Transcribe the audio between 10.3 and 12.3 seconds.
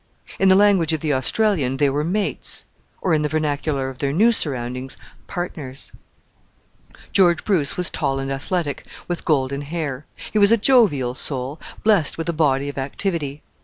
He was a jovial soul, blessed with